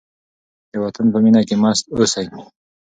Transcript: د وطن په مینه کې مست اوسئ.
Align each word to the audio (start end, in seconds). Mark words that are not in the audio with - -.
د 0.71 0.73
وطن 0.83 1.05
په 1.13 1.17
مینه 1.23 1.41
کې 1.47 1.55
مست 1.61 1.83
اوسئ. 1.97 2.25